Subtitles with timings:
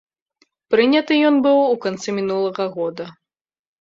[0.75, 3.03] Прыняты ён быў у канцы мінулага года.